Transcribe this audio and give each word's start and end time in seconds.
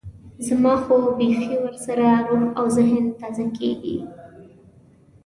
زما 0.47 0.73
خو 0.83 0.95
بيخي 1.17 1.55
ورسره 1.63 2.09
روح 2.27 2.43
او 2.59 2.65
ذهن 2.77 3.05
تازه 3.19 3.45
کېږي. 3.57 3.97